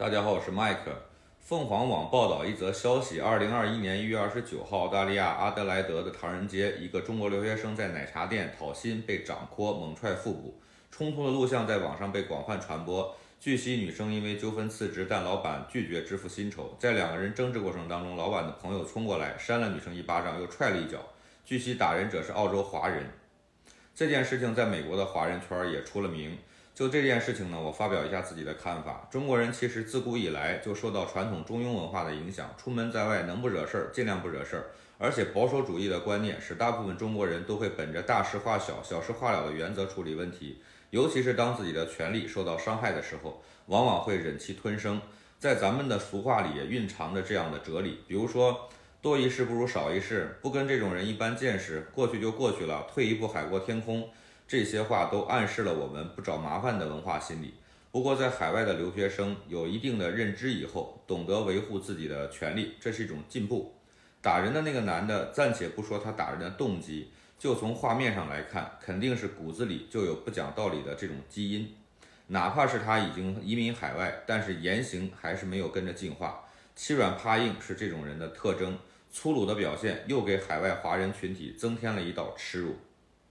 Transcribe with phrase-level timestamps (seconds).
[0.00, 0.90] 大家好，我是麦克。
[1.40, 10.58] 凤凰网报道一则消息：二零二一年一月二十九号，澳大利亚阿德莱德的唐人街，一个中国留学生在奶茶店讨薪被掌掴猛踹腹部，
[10.90, 13.14] 冲突的录像在网上被广泛传播。
[13.38, 16.74] 据悉，女生因为纠纷辞职，但老板拒绝支付薪酬。
[16.78, 20.96] 在两个人争执过程当中，老板的朋友冲过来扇了女生一巴掌，又踹了一脚。
[21.44, 23.04] 据悉，打人者是澳洲华人。
[23.94, 26.38] 这件事情在美国的华人圈也出了名。
[26.80, 29.06] 就这件事情呢，我发表一下自己的看法。
[29.10, 34.64] 中国人其实自古以来就受到传统中庸文化的影响，出门在外能不惹事儿尽量不惹事儿。
[34.96, 40.62] 而且保守主义的观念使大部分中国人都会本着大事化小、小事化了的原则处理问题。
[40.88, 44.98] 尤其是当自己的权利受到伤害的时候，往往会忍气吞声。
[45.38, 48.70] 在咱们的俗话里也蕴藏着这样的哲理，比如说
[49.02, 54.08] 多一事不如少一事，不跟这种人一般见识，过去就过去了，退一步海阔天空。
[54.50, 57.54] 这些话都暗示了我们不找麻烦的文化心理。
[57.92, 63.72] 不过，在海外的留学生有一定的认知以后，懂得维护自己的权利，这是一种进步。
[64.20, 71.72] 打人的那个男的，暂且不说他打人的动机，就从画面上来看，肯定是骨子里就有不讲道理的这种基因。
[72.26, 76.44] 哪怕是他已经移民海外，但是言行还是没有跟着进化，
[76.74, 78.76] 欺软怕硬是这种人的特征。
[79.12, 82.74] 粗鲁的表现又给海外华人群体增添了一道耻辱。